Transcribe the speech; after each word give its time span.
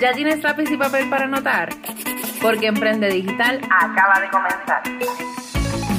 ¿Ya 0.00 0.12
tienes 0.12 0.42
lápiz 0.44 0.70
y 0.70 0.76
papel 0.76 1.10
para 1.10 1.24
anotar? 1.24 1.70
Porque 2.40 2.68
Emprende 2.68 3.08
Digital 3.08 3.60
acaba 3.68 4.20
de 4.20 4.28
comenzar. 4.28 4.82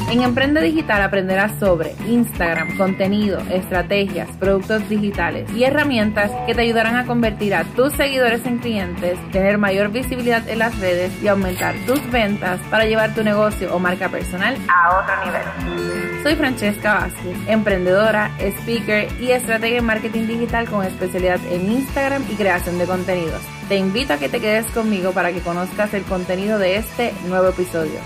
En 0.10 0.22
Emprende 0.22 0.62
Digital 0.62 1.02
aprenderás 1.02 1.60
sobre 1.60 1.96
Instagram, 2.08 2.78
contenido, 2.78 3.40
estrategias, 3.52 4.30
productos 4.38 4.88
digitales 4.88 5.52
y 5.54 5.66
herramientas 5.66 6.32
que 6.48 6.56
te 6.56 6.62
ayudarán 6.62 6.96
a 6.96 7.06
convertir 7.06 7.54
a 7.54 7.66
tus 7.66 7.94
seguidores 7.94 8.46
en 8.46 8.60
clientes, 8.60 9.20
tener 9.32 9.58
mayor 9.58 9.90
visibilidad 9.92 10.48
en 10.48 10.60
las 10.60 10.80
redes 10.80 11.12
y 11.22 11.28
aumentar 11.28 11.76
tus 11.86 12.10
ventas 12.10 12.60
para 12.72 12.86
llevar 12.86 13.14
tu 13.14 13.24
negocio 13.24 13.76
o 13.76 13.80
marca 13.80 14.08
personal 14.08 14.56
a 14.70 14.98
otro 14.98 15.26
nivel. 15.26 16.09
Soy 16.22 16.36
Francesca 16.36 16.96
Vázquez, 16.96 17.38
emprendedora, 17.48 18.36
speaker 18.40 19.08
y 19.22 19.32
estratega 19.32 19.78
en 19.78 19.86
marketing 19.86 20.28
digital 20.28 20.70
con 20.70 20.86
especialidad 20.86 21.40
en 21.50 21.72
Instagram 21.72 22.26
y 22.30 22.36
creación 22.36 22.78
de 22.78 22.86
contenidos. 22.86 23.42
Te 23.70 23.78
invito 23.78 24.12
a 24.12 24.18
que 24.18 24.28
te 24.28 24.42
quedes 24.42 24.66
conmigo 24.72 25.14
para 25.14 25.32
que 25.32 25.40
conozcas 25.40 25.94
el 25.94 26.04
contenido 26.04 26.60
de 26.60 26.76
este 26.76 27.14
nuevo 27.30 27.48
episodio. 27.48 28.00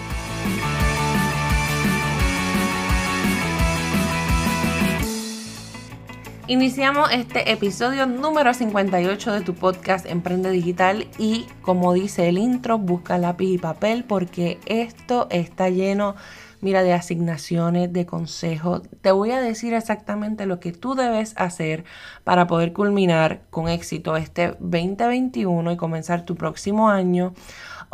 Iniciamos 6.45 7.09
este 7.11 7.51
episodio 7.51 8.05
número 8.05 8.53
58 8.53 9.31
de 9.31 9.41
tu 9.41 9.55
podcast 9.55 10.05
Emprende 10.05 10.51
Digital 10.51 11.07
y 11.17 11.47
como 11.61 11.93
dice 11.93 12.29
el 12.29 12.37
intro, 12.37 12.77
busca 12.77 13.17
lápiz 13.17 13.47
y 13.47 13.57
papel 13.57 14.03
porque 14.03 14.59
esto 14.67 15.27
está 15.31 15.69
lleno, 15.69 16.15
mira, 16.63 16.81
de 16.81 16.93
asignaciones, 16.93 17.93
de 17.93 18.05
consejos. 18.05 18.81
Te 19.01 19.11
voy 19.11 19.31
a 19.31 19.41
decir 19.41 19.73
exactamente 19.73 20.45
lo 20.45 20.59
que 20.59 20.71
tú 20.71 20.95
debes 20.95 21.33
hacer 21.37 21.83
para 22.23 22.47
poder 22.47 22.73
culminar 22.73 23.41
con 23.49 23.67
éxito 23.67 24.15
este 24.15 24.55
2021 24.59 25.71
y 25.71 25.77
comenzar 25.77 26.25
tu 26.25 26.35
próximo 26.35 26.89
año 26.89 27.33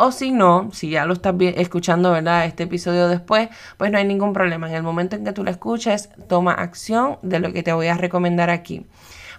o 0.01 0.13
si 0.13 0.31
no, 0.31 0.69
si 0.71 0.91
ya 0.91 1.05
lo 1.05 1.11
estás 1.11 1.35
escuchando, 1.39 2.11
¿verdad? 2.11 2.45
Este 2.45 2.63
episodio 2.63 3.09
después, 3.09 3.49
pues 3.75 3.91
no 3.91 3.97
hay 3.97 4.05
ningún 4.05 4.31
problema. 4.31 4.69
En 4.69 4.75
el 4.75 4.83
momento 4.83 5.17
en 5.17 5.25
que 5.25 5.33
tú 5.33 5.43
lo 5.43 5.51
escuches, 5.51 6.09
toma 6.29 6.53
acción 6.53 7.17
de 7.21 7.39
lo 7.39 7.51
que 7.51 7.63
te 7.63 7.73
voy 7.73 7.87
a 7.87 7.95
recomendar 7.95 8.49
aquí. 8.49 8.85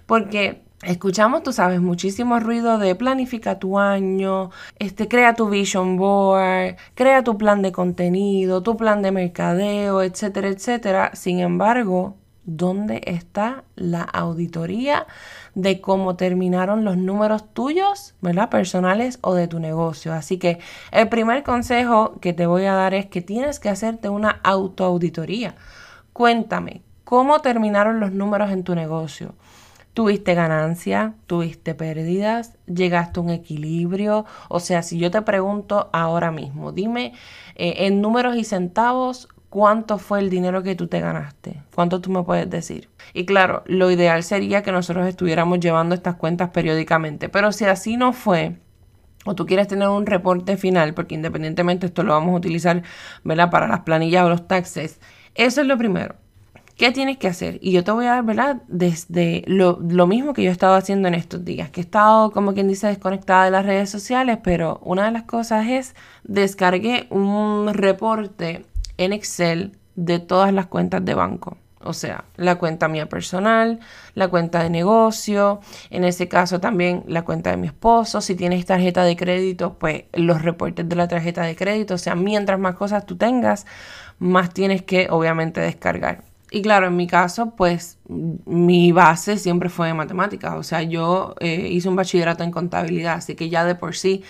Porque 0.05 0.62
Escuchamos, 0.83 1.42
tú 1.42 1.53
sabes, 1.53 1.83
muchísimo 1.83 2.41
ruido 2.41 2.78
de 2.78 2.95
planifica 2.95 3.59
tu 3.59 3.78
año, 3.78 4.50
este, 4.78 5.09
crea 5.09 5.34
tu 5.34 5.50
vision 5.50 5.98
board, 5.98 6.77
crea 6.95 7.23
tu 7.23 7.36
plan 7.36 7.61
de 7.61 7.70
contenido, 7.70 8.62
tu 8.62 8.78
plan 8.78 9.03
de 9.03 9.12
mercadeo, 9.12 10.01
etcétera, 10.01 10.48
etcétera. 10.48 11.11
Sin 11.12 11.41
embargo, 11.41 12.17
¿dónde 12.45 13.03
está 13.05 13.64
la 13.77 14.01
auditoría 14.01 15.06
de 15.55 15.83
cómo 15.83 16.17
terminaron 16.17 16.83
los 16.84 16.97
números 16.97 17.53
tuyos, 17.53 18.14
¿verdad? 18.23 18.48
Personales 18.48 19.19
o 19.20 19.34
de 19.34 19.48
tu 19.48 19.61
negocio. 19.61 20.14
Así 20.14 20.39
que 20.39 20.61
el 20.92 21.11
primer 21.11 21.42
consejo 21.42 22.19
que 22.20 22.33
te 22.33 22.47
voy 22.47 22.64
a 22.64 22.73
dar 22.73 22.95
es 22.95 23.05
que 23.05 23.20
tienes 23.20 23.61
que 23.61 23.69
hacerte 23.69 24.08
una 24.08 24.41
autoauditoría. 24.42 25.56
Cuéntame, 26.14 26.81
¿cómo 27.05 27.41
terminaron 27.41 28.01
los 28.01 28.12
números 28.12 28.51
en 28.51 28.64
tu 28.64 28.75
negocio? 28.75 29.34
¿Tuviste 29.94 30.34
ganancia? 30.34 31.14
¿Tuviste 31.27 31.74
pérdidas? 31.74 32.56
¿Llegaste 32.66 33.19
a 33.19 33.22
un 33.22 33.30
equilibrio? 33.30 34.24
O 34.48 34.60
sea, 34.60 34.83
si 34.83 34.98
yo 34.98 35.10
te 35.10 35.22
pregunto 35.22 35.91
ahora 35.92 36.30
mismo, 36.30 36.72
dime 36.72 37.12
eh, 37.56 37.86
en 37.86 38.00
números 38.00 38.36
y 38.36 38.44
centavos, 38.44 39.28
cuánto 39.50 39.98
fue 39.98 40.20
el 40.20 40.30
dinero 40.30 40.62
que 40.62 40.77
tú 40.77 40.86
te 40.86 41.00
ganaste. 41.00 41.61
¿Cuánto 41.74 42.00
tú 42.00 42.11
me 42.11 42.22
puedes 42.22 42.48
decir? 42.48 42.88
Y 43.12 43.27
claro, 43.27 43.62
lo 43.66 43.91
ideal 43.91 44.22
sería 44.22 44.62
que 44.62 44.72
nosotros 44.72 45.06
estuviéramos 45.06 45.58
llevando 45.58 45.94
estas 45.94 46.14
cuentas 46.14 46.50
periódicamente, 46.50 47.28
pero 47.28 47.50
si 47.52 47.64
así 47.64 47.96
no 47.96 48.12
fue, 48.12 48.56
o 49.27 49.34
tú 49.34 49.44
quieres 49.44 49.68
tener 49.68 49.88
un 49.88 50.06
reporte 50.06 50.56
final, 50.56 50.94
porque 50.94 51.16
independientemente 51.16 51.86
esto 51.86 52.05
lo 52.05 52.12
vamos 52.12 52.33
a 52.33 52.38
utilizar, 52.38 52.83
¿verdad? 53.24 53.50
Para 53.50 53.66
las 53.66 53.80
planillas 53.80 54.24
o 54.24 54.30
los 54.30 54.46
taxes, 54.46 55.00
eso 55.34 55.61
es 55.61 55.67
lo 55.67 55.77
primero. 55.77 56.14
¿Qué 56.80 56.92
tienes 56.92 57.18
que 57.18 57.29
hacer? 57.29 57.58
Y 57.61 57.73
yo 57.73 57.85
te 57.85 57.91
voy 57.91 58.07
a 58.07 58.13
dar, 58.13 58.24
¿verdad? 58.24 58.63
Desde 58.67 59.45
lo, 59.46 59.77
mismo 60.07 60.33
que 60.33 60.42
yo 60.42 60.48
he 60.48 60.52
estado 60.52 60.77
haciendo 60.77 61.08
en 61.08 61.14
estos 61.14 61.45
días, 61.45 61.68
que 61.68 61.83
he 61.83 61.85
estado, 61.85 62.30
como 62.30 62.55
quien 62.55 62.68
dice, 62.68 62.86
desconectada 62.86 63.45
de 63.45 63.51
las 63.51 63.67
redes 63.67 63.91
sociales, 63.91 64.39
pero 64.42 64.80
una 64.83 65.05
de 65.05 65.11
las 65.11 65.24
cosas 65.24 65.67
es 65.68 65.95
descargué 66.24 67.07
un 67.11 67.68
reporte 67.74 68.64
en 68.96 69.13
Excel 69.13 69.77
de 69.95 70.20
todas 70.20 70.55
las 70.55 70.68
cuentas 70.68 71.05
de 71.05 71.13
banco. 71.13 71.58
O 71.83 71.92
sea, 71.92 72.24
la 72.36 72.57
cuenta 72.57 72.89
mía 72.89 73.11
personal, 73.11 73.80
la 74.14 74.29
cuenta 74.29 74.62
de 74.62 74.70
negocio, 74.70 75.61
en 75.91 76.05
ese 76.05 76.29
caso 76.29 76.61
también 76.61 77.05
la 77.07 77.27
cuenta 77.27 77.51
de 77.51 77.58
mi 77.58 77.67
esposo. 77.67 78.23
Si 78.23 78.35
tienes 78.36 78.64
tarjeta 78.64 79.05
de 79.05 79.17
crédito, 79.17 79.74
pues 79.79 80.05
los 80.14 80.41
reportes 80.41 80.89
de 80.89 80.97
la 80.97 81.08
tarjeta 81.08 81.42
de 81.42 81.57
crédito. 81.57 81.92
O 81.92 81.98
sea, 81.98 82.14
mientras 82.14 82.58
más 82.58 82.77
cosas 82.77 83.05
tú 83.05 83.18
tengas, 83.18 83.67
más 84.18 84.55
tienes 84.55 84.80
que 84.83 85.08
obviamente 85.11 85.61
descargar. 85.61 86.30
Y 86.50 86.62
claro, 86.62 86.88
en 86.88 86.96
mi 86.96 87.06
caso, 87.06 87.55
pues 87.56 87.98
mi 88.08 88.90
base 88.90 89.38
siempre 89.38 89.68
fue 89.68 89.86
de 89.86 89.94
matemáticas. 89.94 90.55
O 90.56 90.62
sea, 90.64 90.83
yo 90.83 91.36
eh, 91.38 91.68
hice 91.70 91.88
un 91.88 91.96
bachillerato 91.96 92.42
en 92.42 92.50
contabilidad, 92.50 93.14
así 93.14 93.36
que 93.36 93.48
ya 93.48 93.64
de 93.64 93.77
por 93.77 93.94
sí 93.94 94.24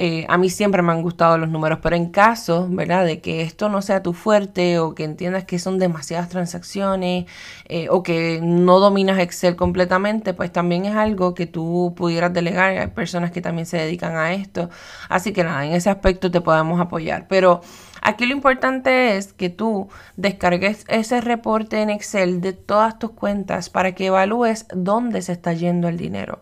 eh, 0.00 0.26
a 0.28 0.38
mí 0.38 0.48
siempre 0.48 0.80
me 0.80 0.92
han 0.92 1.02
gustado 1.02 1.38
los 1.38 1.48
números, 1.48 1.80
pero 1.82 1.96
en 1.96 2.10
caso, 2.10 2.68
¿verdad?, 2.70 3.04
de 3.04 3.20
que 3.20 3.42
esto 3.42 3.68
no 3.68 3.82
sea 3.82 4.00
tu 4.00 4.12
fuerte 4.12 4.78
o 4.78 4.94
que 4.94 5.02
entiendas 5.02 5.44
que 5.44 5.58
son 5.58 5.80
demasiadas 5.80 6.28
transacciones 6.28 7.26
eh, 7.64 7.88
o 7.90 8.04
que 8.04 8.38
no 8.40 8.78
dominas 8.78 9.18
Excel 9.18 9.56
completamente, 9.56 10.34
pues 10.34 10.52
también 10.52 10.84
es 10.84 10.94
algo 10.94 11.34
que 11.34 11.46
tú 11.46 11.94
pudieras 11.96 12.32
delegar. 12.32 12.78
Hay 12.78 12.86
personas 12.86 13.32
que 13.32 13.40
también 13.40 13.66
se 13.66 13.76
dedican 13.76 14.16
a 14.16 14.32
esto. 14.34 14.70
Así 15.08 15.32
que 15.32 15.42
nada, 15.42 15.66
en 15.66 15.72
ese 15.72 15.90
aspecto 15.90 16.30
te 16.30 16.40
podemos 16.40 16.80
apoyar. 16.80 17.26
Pero 17.28 17.60
aquí 18.00 18.24
lo 18.26 18.34
importante 18.34 19.16
es 19.16 19.32
que 19.32 19.50
tú 19.50 19.88
descargues 20.16 20.84
ese 20.86 21.20
reporte 21.20 21.82
en 21.82 21.90
Excel 21.90 22.40
de 22.40 22.52
todas 22.52 23.00
tus 23.00 23.10
cuentas 23.10 23.68
para 23.68 23.96
que 23.96 24.06
evalúes 24.06 24.66
dónde 24.72 25.22
se 25.22 25.32
está 25.32 25.54
yendo 25.54 25.88
el 25.88 25.96
dinero 25.96 26.40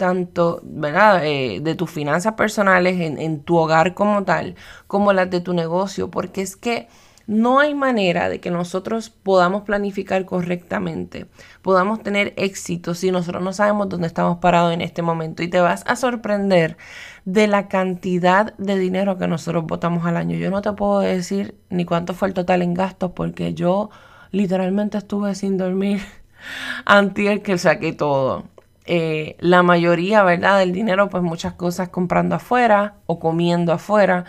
tanto 0.00 0.62
¿verdad? 0.64 1.26
Eh, 1.26 1.60
de 1.60 1.74
tus 1.74 1.90
finanzas 1.90 2.32
personales 2.32 2.98
en, 2.98 3.40
tu 3.42 3.58
hogar 3.58 3.92
como 3.92 4.24
tal, 4.24 4.54
como 4.86 5.12
las 5.12 5.28
de 5.28 5.42
tu 5.42 5.52
negocio, 5.52 6.10
porque 6.10 6.40
es 6.40 6.56
que 6.56 6.88
no 7.26 7.60
hay 7.60 7.74
manera 7.74 8.30
de 8.30 8.40
que 8.40 8.50
nosotros 8.50 9.10
podamos 9.10 9.62
planificar 9.62 10.24
correctamente, 10.24 11.26
podamos 11.60 12.02
tener 12.02 12.32
éxito 12.38 12.94
si 12.94 13.10
nosotros 13.10 13.42
no 13.42 13.52
sabemos 13.52 13.90
dónde 13.90 14.06
estamos 14.06 14.38
parados 14.38 14.72
en 14.72 14.80
este 14.80 15.02
momento. 15.02 15.42
Y 15.42 15.48
te 15.48 15.60
vas 15.60 15.84
a 15.86 15.96
sorprender 15.96 16.78
de 17.26 17.46
la 17.46 17.68
cantidad 17.68 18.56
de 18.56 18.78
dinero 18.78 19.18
que 19.18 19.28
nosotros 19.28 19.64
votamos 19.66 20.06
al 20.06 20.16
año. 20.16 20.38
Yo 20.38 20.50
no 20.50 20.62
te 20.62 20.72
puedo 20.72 21.00
decir 21.00 21.54
ni 21.68 21.84
cuánto 21.84 22.14
fue 22.14 22.28
el 22.28 22.34
total 22.34 22.62
en 22.62 22.72
gastos 22.72 23.12
porque 23.14 23.52
yo 23.52 23.90
literalmente 24.30 24.96
estuve 24.96 25.34
sin 25.34 25.58
dormir 25.58 26.00
antes 26.86 27.40
que 27.40 27.58
saqué 27.58 27.92
todo. 27.92 28.44
Eh, 28.86 29.36
la 29.38 29.62
mayoría, 29.62 30.22
¿verdad? 30.22 30.58
Del 30.58 30.72
dinero, 30.72 31.08
pues 31.08 31.22
muchas 31.22 31.54
cosas 31.54 31.88
comprando 31.90 32.34
afuera 32.34 32.94
o 33.06 33.18
comiendo 33.18 33.72
afuera. 33.72 34.24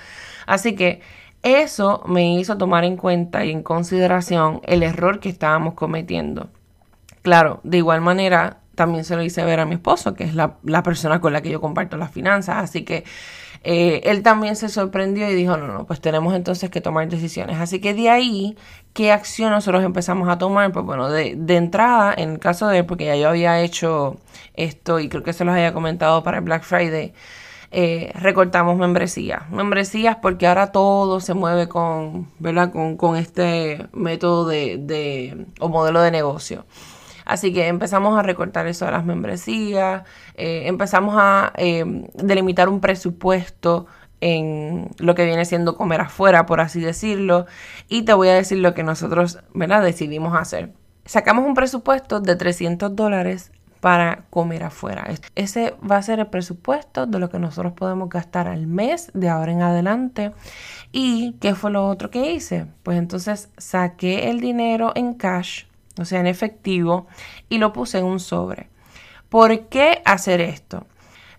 Así 0.46 0.76
que 0.76 1.02
eso 1.44 2.04
me 2.08 2.36
hizo 2.36 2.58
tomar 2.58 2.84
en 2.84 2.98
cuenta 2.98 3.46
y 3.46 3.52
en 3.52 3.64
consideración 3.64 4.62
el 4.64 4.84
error 4.84 5.20
que 5.20 5.30
estábamos 5.30 5.74
cometiendo. 5.74 6.50
Claro, 7.24 7.60
de 7.64 7.78
igual 7.78 8.02
manera, 8.02 8.61
también 8.82 9.04
se 9.04 9.16
lo 9.16 9.22
hice 9.22 9.46
ver 9.46 9.60
a 9.60 9.66
mi 9.66 9.76
esposo, 9.76 10.16
que 10.16 10.24
es 10.24 10.34
la, 10.34 10.56
la 10.64 10.82
persona 10.82 11.22
con 11.22 11.34
la 11.34 11.42
que 11.42 11.52
yo 11.52 11.62
comparto 11.62 11.98
las 11.98 12.10
finanzas. 12.10 12.56
Así 12.58 12.84
que 12.84 13.04
eh, 13.64 14.02
él 14.06 14.24
también 14.24 14.56
se 14.56 14.70
sorprendió 14.70 15.30
y 15.30 15.36
dijo, 15.36 15.56
no, 15.56 15.68
no, 15.68 15.86
pues 15.86 16.02
tenemos 16.02 16.34
entonces 16.34 16.72
que 16.72 16.82
tomar 16.82 17.08
decisiones. 17.08 17.60
Así 17.60 17.80
que 17.80 17.94
de 17.94 18.10
ahí, 18.10 18.58
¿qué 18.94 19.12
acción 19.12 19.52
nosotros 19.52 19.84
empezamos 19.84 20.28
a 20.30 20.40
tomar? 20.40 20.72
Pues 20.72 20.84
bueno, 20.84 21.10
de, 21.12 21.36
de 21.38 21.58
entrada, 21.58 22.12
en 22.18 22.32
el 22.32 22.40
caso 22.40 22.68
de 22.70 22.80
él, 22.80 22.86
porque 22.88 23.06
ya 23.06 23.16
yo 23.16 23.30
había 23.30 23.62
hecho 23.62 24.18
esto 24.56 25.00
y 25.00 25.10
creo 25.10 25.22
que 25.22 25.34
se 25.34 25.46
los 25.46 25.54
había 25.54 25.74
comentado 25.74 26.24
para 26.24 26.38
el 26.40 26.44
Black 26.44 26.64
Friday, 26.64 27.14
eh, 27.70 28.12
recortamos 28.16 28.78
membresías. 28.78 29.48
Membresías 29.52 30.18
porque 30.18 30.48
ahora 30.48 30.72
todo 30.72 31.20
se 31.20 31.36
mueve 31.36 31.68
con. 31.68 32.26
Con, 32.74 32.98
con 32.98 33.16
este 33.16 33.86
método 33.94 34.48
de, 34.48 34.78
de, 34.78 35.46
o 35.60 35.70
modelo 35.70 36.02
de 36.02 36.10
negocio. 36.10 36.66
Así 37.32 37.54
que 37.54 37.70
empezamos 37.70 38.20
a 38.20 38.24
recortar 38.24 38.68
eso 38.68 38.84
de 38.84 38.92
las 38.92 39.06
membresías, 39.06 40.04
eh, 40.36 40.64
empezamos 40.66 41.16
a 41.18 41.54
eh, 41.56 41.86
delimitar 42.16 42.68
un 42.68 42.82
presupuesto 42.82 43.88
en 44.20 44.90
lo 44.98 45.16
que 45.16 45.24
viene 45.24 45.46
siendo 45.46 45.78
comer 45.78 46.02
afuera, 46.02 46.46
por 46.46 46.60
así 46.60 46.82
decirlo. 46.82 47.46
Y 47.88 48.02
te 48.02 48.14
voy 48.14 48.28
a 48.28 48.34
decir 48.34 48.58
lo 48.58 48.74
que 48.74 48.84
nosotros, 48.84 49.40
¿verdad? 49.54 49.82
Decidimos 49.82 50.38
hacer. 50.38 50.74
Sacamos 51.06 51.46
un 51.46 51.54
presupuesto 51.54 52.20
de 52.20 52.36
300 52.36 52.98
dólares 52.98 53.54
para 53.80 54.26
comer 54.30 54.66
afuera. 54.66 55.08
Ese 55.34 55.74
va 55.90 55.96
a 55.96 56.04
ser 56.04 56.20
el 56.20 56.28
presupuesto 56.28 57.08
de 57.08 57.18
lo 57.18 57.30
que 57.30 57.40
nosotros 57.40 57.72
podemos 57.72 58.10
gastar 58.10 58.50
al 58.50 58.68
mes 58.68 59.10
de 59.14 59.30
ahora 59.30 59.54
en 59.54 59.62
adelante. 59.62 60.34
¿Y 60.92 61.38
qué 61.40 61.56
fue 61.56 61.72
lo 61.72 61.88
otro 61.88 62.12
que 62.12 62.34
hice? 62.34 62.68
Pues 62.84 62.98
entonces 62.98 63.48
saqué 63.58 64.30
el 64.30 64.42
dinero 64.42 64.92
en 64.96 65.14
cash 65.14 65.71
o 65.98 66.06
sea, 66.06 66.20
en 66.20 66.28
efectivo, 66.28 67.08
y 67.50 67.58
lo 67.58 67.74
puse 67.74 68.00
en 68.00 68.06
un 68.06 68.20
sobre. 68.20 68.70
¿Por 69.30 69.68
qué 69.68 70.02
hacer 70.06 70.42
esto? 70.42 70.88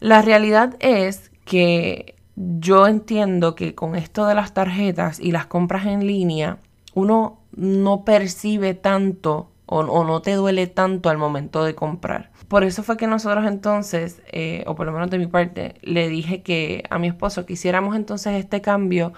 La 0.00 0.22
realidad 0.22 0.76
es 0.80 1.30
que 1.44 2.16
yo 2.36 2.86
entiendo 2.86 3.54
que 3.54 3.74
con 3.74 3.94
esto 3.94 4.26
de 4.26 4.34
las 4.34 4.54
tarjetas 4.54 5.20
y 5.20 5.32
las 5.32 5.46
compras 5.46 5.86
en 5.86 6.06
línea, 6.06 6.58
uno 6.94 7.40
no 7.54 8.04
percibe 8.04 8.74
tanto 8.74 9.48
o, 9.66 10.04
no 10.04 10.20
te 10.20 10.34
duele 10.34 10.66
tanto 10.66 11.08
al 11.08 11.16
momento 11.16 11.64
de 11.64 11.74
comprar. 11.74 12.30
Por 12.48 12.62
eso 12.62 12.82
fue 12.82 12.98
que 12.98 13.06
nosotros 13.06 13.46
entonces, 13.46 14.20
eh, 14.30 14.64
o 14.66 14.74
por 14.74 14.84
lo 14.84 14.92
menos 14.92 15.08
de 15.08 15.18
mi 15.18 15.26
parte, 15.26 15.76
le 15.80 16.08
dije 16.08 16.42
que 16.42 16.84
a 16.90 16.98
mi 16.98 17.08
esposo 17.08 17.46
quisiéramos 17.46 17.96
entonces 17.96 18.34
este 18.34 18.60
cambio 18.60 19.14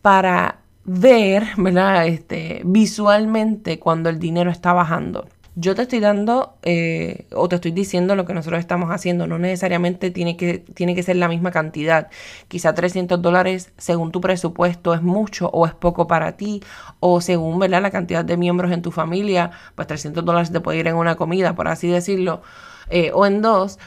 para 0.00 0.61
ver, 0.84 1.48
¿verdad? 1.56 2.06
Este, 2.06 2.62
visualmente 2.64 3.78
cuando 3.78 4.08
el 4.08 4.18
dinero 4.18 4.50
está 4.50 4.72
bajando. 4.72 5.26
Yo 5.54 5.74
te 5.74 5.82
estoy 5.82 6.00
dando 6.00 6.54
eh, 6.62 7.26
o 7.34 7.46
te 7.46 7.56
estoy 7.56 7.72
diciendo 7.72 8.16
lo 8.16 8.24
que 8.24 8.32
nosotros 8.32 8.58
estamos 8.58 8.90
haciendo. 8.90 9.26
No 9.26 9.38
necesariamente 9.38 10.10
tiene 10.10 10.36
que, 10.38 10.58
tiene 10.58 10.94
que 10.94 11.02
ser 11.02 11.16
la 11.16 11.28
misma 11.28 11.50
cantidad. 11.50 12.08
Quizá 12.48 12.74
300 12.74 13.20
dólares 13.20 13.70
según 13.76 14.12
tu 14.12 14.22
presupuesto 14.22 14.94
es 14.94 15.02
mucho 15.02 15.48
o 15.52 15.66
es 15.66 15.74
poco 15.74 16.06
para 16.06 16.38
ti. 16.38 16.62
O 17.00 17.20
según 17.20 17.58
¿verdad? 17.58 17.82
la 17.82 17.90
cantidad 17.90 18.24
de 18.24 18.38
miembros 18.38 18.72
en 18.72 18.80
tu 18.80 18.90
familia, 18.92 19.50
pues 19.74 19.88
300 19.88 20.24
dólares 20.24 20.50
te 20.52 20.60
puede 20.60 20.78
ir 20.78 20.88
en 20.88 20.96
una 20.96 21.16
comida, 21.16 21.54
por 21.54 21.68
así 21.68 21.88
decirlo, 21.88 22.40
eh, 22.88 23.10
o 23.12 23.26
en 23.26 23.42
dos. 23.42 23.78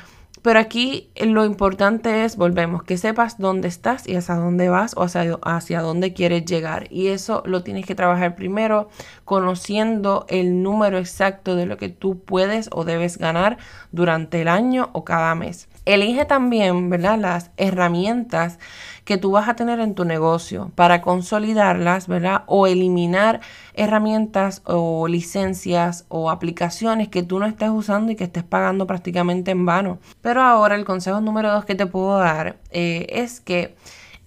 Pero 0.46 0.60
aquí 0.60 1.10
lo 1.20 1.44
importante 1.44 2.24
es, 2.24 2.38
volvemos, 2.38 2.84
que 2.84 2.98
sepas 3.00 3.40
dónde 3.40 3.68
estás 3.68 4.08
y 4.08 4.16
hacia 4.16 4.36
dónde 4.36 4.70
vas 4.70 4.96
o 4.96 5.02
hacia, 5.02 5.40
hacia 5.42 5.82
dónde 5.82 6.14
quieres 6.14 6.46
llegar. 6.46 6.86
Y 6.92 7.08
eso 7.08 7.42
lo 7.48 7.64
tienes 7.64 7.88
que 7.88 7.96
trabajar 7.96 8.36
primero 8.36 8.90
conociendo 9.24 10.28
el 10.30 10.62
número 10.62 11.00
exacto 11.00 11.56
de 11.56 11.66
lo 11.66 11.78
que 11.78 11.90
tú 11.90 12.20
puedes 12.20 12.70
o 12.72 12.86
debes 12.86 13.18
ganar 13.18 13.58
durante 13.92 14.40
el 14.40 14.48
año 14.48 14.92
o 14.94 15.04
cada 15.04 15.34
mes. 15.34 15.68
Elige 15.86 16.26
también, 16.26 16.90
¿verdad? 16.90 17.20
Las 17.20 17.52
herramientas 17.58 18.60
que 19.04 19.18
tú 19.18 19.32
vas 19.32 19.48
a 19.48 19.56
tener 19.56 19.80
en 19.80 19.94
tu 19.94 20.04
negocio 20.04 20.72
para 20.74 21.02
consolidarlas, 21.02 22.08
¿verdad? 22.08 22.44
O 22.48 22.66
eliminar 22.66 23.40
herramientas 23.76 24.64
o 24.66 25.08
licencias 25.08 26.06
o 26.10 26.32
aplicaciones 26.32 27.08
que 27.08 27.22
tú 27.22 27.38
no 27.38 27.46
estés 27.46 27.70
usando 27.70 28.12
y 28.12 28.16
que 28.16 28.24
estés 28.24 28.44
pagando 28.44 28.88
prácticamente 28.88 29.52
en 29.52 29.66
vano. 29.66 30.00
Pero 30.22 30.42
ahora 30.42 30.76
el 30.76 30.86
consejo 30.86 31.22
número 31.22 31.52
dos 31.52 31.66
que 31.66 31.76
te 31.76 31.86
puedo 31.86 32.18
dar 32.18 32.58
eh, 32.72 33.06
es 33.10 33.40
que 33.40 33.76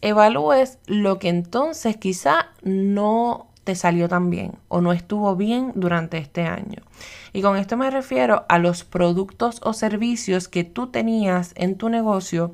evalúes 0.00 0.78
lo 0.87 1.19
que 1.19 1.28
entonces 1.28 1.96
quizá 1.96 2.50
no 2.62 3.49
te 3.64 3.75
salió 3.75 4.08
tan 4.08 4.31
bien 4.31 4.52
o 4.69 4.81
no 4.81 4.93
estuvo 4.93 5.34
bien 5.37 5.72
durante 5.75 6.19
este 6.19 6.43
año. 6.43 6.82
Y 7.38 7.40
con 7.40 7.56
esto 7.56 7.76
me 7.76 7.88
refiero 7.88 8.44
a 8.49 8.58
los 8.58 8.82
productos 8.82 9.61
o 9.62 9.73
servicios 9.73 10.49
que 10.49 10.64
tú 10.64 10.88
tenías 10.88 11.52
en 11.55 11.76
tu 11.76 11.88
negocio 11.88 12.50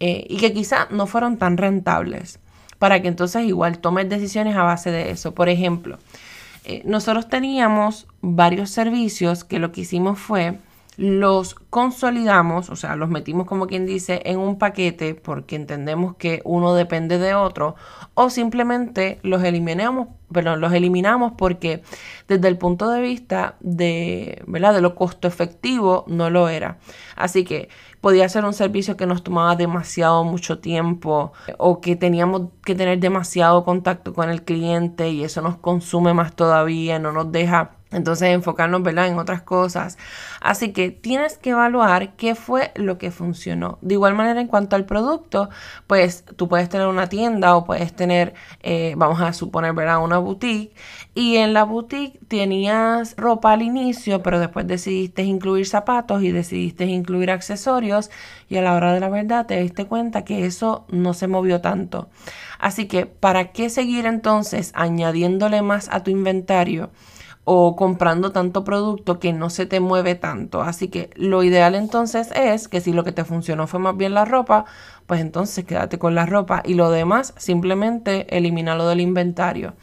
eh, 0.00 0.24
y 0.26 0.38
que 0.38 0.54
quizá 0.54 0.88
no 0.90 1.06
fueron 1.06 1.36
tan 1.36 1.58
rentables 1.58 2.40
para 2.78 3.02
que 3.02 3.08
entonces 3.08 3.44
igual 3.44 3.80
tomes 3.80 4.08
decisiones 4.08 4.56
a 4.56 4.62
base 4.62 4.90
de 4.90 5.10
eso. 5.10 5.34
Por 5.34 5.50
ejemplo, 5.50 5.98
eh, 6.64 6.80
nosotros 6.86 7.28
teníamos 7.28 8.06
varios 8.22 8.70
servicios 8.70 9.44
que 9.44 9.58
lo 9.58 9.70
que 9.70 9.82
hicimos 9.82 10.18
fue 10.18 10.56
los 10.96 11.54
consolidamos, 11.54 12.68
o 12.68 12.76
sea, 12.76 12.96
los 12.96 13.08
metimos 13.08 13.46
como 13.46 13.66
quien 13.66 13.86
dice 13.86 14.20
en 14.24 14.38
un 14.38 14.58
paquete 14.58 15.14
porque 15.14 15.56
entendemos 15.56 16.16
que 16.16 16.42
uno 16.44 16.74
depende 16.74 17.18
de 17.18 17.34
otro, 17.34 17.76
o 18.14 18.28
simplemente 18.28 19.18
los 19.22 19.42
eliminamos, 19.42 20.08
perdón, 20.30 20.60
los 20.60 20.72
eliminamos 20.74 21.32
porque 21.38 21.82
desde 22.28 22.48
el 22.48 22.58
punto 22.58 22.90
de 22.90 23.00
vista 23.00 23.56
de, 23.60 24.42
¿verdad? 24.46 24.74
de 24.74 24.82
lo 24.82 24.94
costo 24.94 25.28
efectivo 25.28 26.04
no 26.08 26.28
lo 26.28 26.48
era. 26.48 26.78
Así 27.16 27.44
que 27.44 27.70
podía 28.02 28.28
ser 28.28 28.44
un 28.44 28.52
servicio 28.52 28.96
que 28.98 29.06
nos 29.06 29.22
tomaba 29.22 29.56
demasiado 29.56 30.24
mucho 30.24 30.58
tiempo 30.58 31.32
o 31.56 31.80
que 31.80 31.96
teníamos 31.96 32.50
que 32.64 32.74
tener 32.74 32.98
demasiado 33.00 33.64
contacto 33.64 34.12
con 34.12 34.28
el 34.28 34.42
cliente 34.42 35.08
y 35.10 35.24
eso 35.24 35.40
nos 35.40 35.56
consume 35.56 36.12
más 36.12 36.34
todavía, 36.36 36.98
no 36.98 37.12
nos 37.12 37.32
deja 37.32 37.76
entonces 37.92 38.28
enfocarnos 38.28 38.82
¿verdad? 38.82 39.08
en 39.08 39.18
otras 39.18 39.42
cosas. 39.42 39.98
Así 40.40 40.72
que 40.72 40.90
tienes 40.90 41.38
que 41.38 41.50
evaluar 41.50 42.14
qué 42.16 42.34
fue 42.34 42.72
lo 42.74 42.98
que 42.98 43.10
funcionó. 43.10 43.78
De 43.80 43.94
igual 43.94 44.14
manera 44.14 44.40
en 44.40 44.48
cuanto 44.48 44.76
al 44.76 44.84
producto, 44.84 45.50
pues 45.86 46.24
tú 46.36 46.48
puedes 46.48 46.68
tener 46.68 46.86
una 46.86 47.08
tienda 47.08 47.56
o 47.56 47.64
puedes 47.64 47.94
tener, 47.94 48.34
eh, 48.62 48.94
vamos 48.96 49.20
a 49.20 49.32
suponer, 49.32 49.72
¿verdad? 49.72 50.02
una 50.02 50.18
boutique. 50.18 50.74
Y 51.14 51.36
en 51.36 51.52
la 51.52 51.64
boutique 51.64 52.18
tenías 52.28 53.14
ropa 53.16 53.52
al 53.52 53.62
inicio, 53.62 54.22
pero 54.22 54.38
después 54.38 54.66
decidiste 54.66 55.22
incluir 55.22 55.66
zapatos 55.66 56.22
y 56.22 56.32
decidiste 56.32 56.86
incluir 56.86 57.30
accesorios. 57.30 58.10
Y 58.48 58.56
a 58.56 58.62
la 58.62 58.74
hora 58.74 58.92
de 58.92 59.00
la 59.00 59.08
verdad 59.08 59.46
te 59.46 59.60
diste 59.60 59.86
cuenta 59.86 60.24
que 60.24 60.46
eso 60.46 60.86
no 60.88 61.14
se 61.14 61.26
movió 61.26 61.60
tanto. 61.60 62.08
Así 62.58 62.86
que, 62.86 63.06
¿para 63.06 63.52
qué 63.52 63.68
seguir 63.70 64.06
entonces 64.06 64.70
añadiéndole 64.74 65.62
más 65.62 65.88
a 65.90 66.02
tu 66.04 66.10
inventario? 66.10 66.90
O 67.44 67.74
comprando 67.74 68.30
tanto 68.30 68.62
producto 68.62 69.18
que 69.18 69.32
no 69.32 69.50
se 69.50 69.66
te 69.66 69.80
mueve 69.80 70.14
tanto. 70.14 70.62
Así 70.62 70.88
que 70.88 71.10
lo 71.16 71.42
ideal 71.42 71.74
entonces 71.74 72.30
es 72.34 72.68
que 72.68 72.80
si 72.80 72.92
lo 72.92 73.04
que 73.04 73.12
te 73.12 73.24
funcionó 73.24 73.66
fue 73.66 73.80
más 73.80 73.96
bien 73.96 74.14
la 74.14 74.24
ropa, 74.24 74.64
pues 75.06 75.20
entonces 75.20 75.64
quédate 75.64 75.98
con 75.98 76.14
la 76.14 76.26
ropa 76.26 76.62
y 76.64 76.74
lo 76.74 76.90
demás 76.90 77.34
simplemente 77.36 78.36
elimínalo 78.36 78.86
del 78.86 79.00
inventario. 79.00 79.74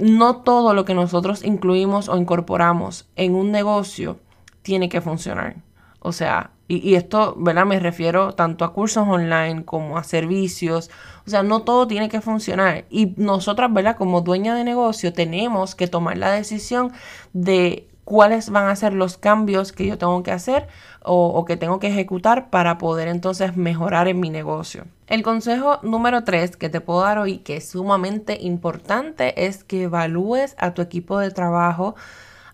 No 0.00 0.42
todo 0.42 0.74
lo 0.74 0.84
que 0.84 0.94
nosotros 0.94 1.44
incluimos 1.44 2.08
o 2.08 2.16
incorporamos 2.16 3.08
en 3.16 3.34
un 3.34 3.50
negocio 3.50 4.18
tiene 4.62 4.88
que 4.88 5.00
funcionar. 5.00 5.56
O 6.00 6.12
sea, 6.12 6.52
y, 6.70 6.96
esto, 6.96 7.34
¿verdad? 7.38 7.64
Me 7.64 7.80
refiero 7.80 8.34
tanto 8.34 8.62
a 8.62 8.74
cursos 8.74 9.08
online 9.08 9.64
como 9.64 9.96
a 9.96 10.04
servicios. 10.04 10.90
O 11.26 11.30
sea, 11.30 11.42
no 11.42 11.62
todo 11.62 11.86
tiene 11.86 12.10
que 12.10 12.20
funcionar. 12.20 12.84
Y 12.90 13.14
nosotras, 13.16 13.72
¿verdad? 13.72 13.96
Como 13.96 14.20
dueña 14.20 14.54
de 14.54 14.64
negocio, 14.64 15.14
tenemos 15.14 15.74
que 15.74 15.86
tomar 15.86 16.18
la 16.18 16.30
decisión 16.30 16.92
de 17.32 17.88
cuáles 18.04 18.50
van 18.50 18.68
a 18.68 18.76
ser 18.76 18.92
los 18.92 19.16
cambios 19.16 19.72
que 19.72 19.86
yo 19.86 19.96
tengo 19.96 20.22
que 20.22 20.30
hacer 20.30 20.68
o, 21.02 21.28
o, 21.28 21.44
que 21.46 21.56
tengo 21.56 21.78
que 21.78 21.88
ejecutar 21.88 22.50
para 22.50 22.76
poder 22.76 23.08
entonces 23.08 23.56
mejorar 23.56 24.06
en 24.08 24.20
mi 24.20 24.28
negocio. 24.28 24.84
El 25.06 25.22
consejo 25.22 25.78
número 25.82 26.24
tres 26.24 26.56
que 26.56 26.68
te 26.68 26.82
puedo 26.82 27.00
dar 27.00 27.18
hoy, 27.18 27.38
que 27.38 27.56
es 27.56 27.70
sumamente 27.70 28.38
importante, 28.40 29.46
es 29.46 29.64
que 29.64 29.84
evalúes 29.84 30.54
a 30.58 30.74
tu 30.74 30.82
equipo 30.82 31.18
de 31.18 31.30
trabajo 31.30 31.96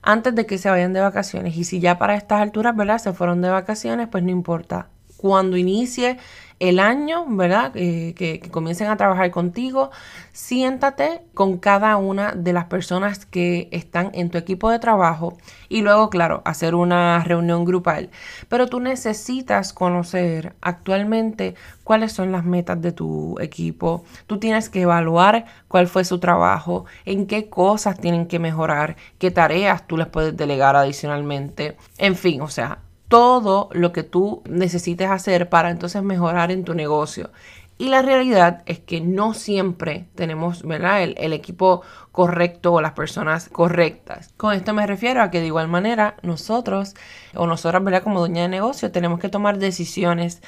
antes 0.04 0.34
de 0.34 0.46
que 0.46 0.58
se 0.58 0.70
vayan 0.70 0.92
de 0.92 1.00
vacaciones. 1.00 1.56
Y 1.56 1.64
si 1.64 1.80
ya 1.80 1.98
para 1.98 2.14
estas 2.14 2.40
alturas, 2.40 2.76
¿verdad? 2.76 2.98
Se 2.98 3.12
fueron 3.12 3.42
de 3.42 3.50
vacaciones, 3.50 4.08
pues 4.08 4.22
no 4.22 4.30
importa. 4.30 4.88
Cuando 5.16 5.56
inicie 5.56 6.18
el 6.60 6.78
año, 6.78 7.24
¿verdad? 7.28 7.72
Eh, 7.74 8.14
que, 8.16 8.40
comiencen 8.50 8.88
a 8.88 8.96
trabajar 8.96 9.30
contigo, 9.30 9.90
siéntate 10.32 11.22
con 11.34 11.58
cada 11.58 11.96
una 11.96 12.32
de 12.32 12.52
las 12.52 12.66
personas 12.66 13.26
que 13.26 13.68
están 13.72 14.10
en 14.14 14.30
tu 14.30 14.38
equipo 14.38 14.70
de 14.70 14.78
trabajo 14.78 15.36
y 15.68 15.82
luego, 15.82 16.10
claro, 16.10 16.42
hacer 16.44 16.74
una 16.74 17.22
reunión 17.24 17.64
grupal. 17.64 18.10
Pero 18.48 18.66
tú 18.66 18.80
necesitas 18.80 19.72
conocer 19.72 20.54
actualmente 20.60 21.54
cuáles 21.82 22.12
son 22.12 22.32
las 22.32 22.44
metas 22.44 22.80
de 22.80 22.92
tu 22.92 23.36
equipo. 23.40 24.04
Tú 24.26 24.38
tienes 24.38 24.68
que 24.68 24.82
evaluar 24.82 25.46
cuál 25.68 25.86
fue 25.88 26.04
su 26.04 26.18
trabajo, 26.18 26.86
en 27.04 27.26
qué 27.26 27.48
cosas 27.48 27.98
tienen 27.98 28.26
que 28.26 28.38
mejorar, 28.38 28.96
qué 29.18 29.30
tareas 29.30 29.86
tú 29.86 29.96
les 29.96 30.06
puedes 30.06 30.36
delegar 30.36 30.76
adicionalmente. 30.76 31.76
En 31.98 32.16
fin, 32.16 32.40
o 32.40 32.48
sea, 32.48 32.78
todo 33.08 33.68
lo 33.72 33.92
que 33.92 34.02
tú 34.02 34.42
necesites 34.48 35.10
hacer 35.10 35.48
para 35.48 35.70
entonces 35.70 36.02
mejorar 36.02 36.50
en 36.50 36.64
tu 36.64 36.74
negocio. 36.74 37.30
Y 37.76 37.88
la 37.88 38.02
realidad 38.02 38.62
es 38.66 38.78
que 38.78 39.00
no 39.00 39.34
siempre 39.34 40.06
tenemos 40.14 40.62
¿verdad? 40.62 41.02
El, 41.02 41.14
el, 41.18 41.32
equipo 41.32 41.82
correcto 42.12 42.72
o 42.72 42.80
las 42.80 42.92
personas 42.92 43.48
correctas. 43.48 44.32
Con 44.36 44.52
esto 44.54 44.72
me 44.72 44.86
refiero 44.86 45.20
a 45.20 45.30
que 45.32 45.40
de 45.40 45.46
igual 45.46 45.66
manera 45.66 46.14
nosotros 46.22 46.94
o 47.34 47.48
nosotras, 47.48 47.82
¿verdad? 47.82 48.04
Como 48.04 48.20
dueña 48.20 48.42
de 48.42 48.48
negocio 48.48 48.92
tenemos 48.92 49.18
que 49.18 49.28
tomar 49.28 49.58
decisiones 49.58 50.40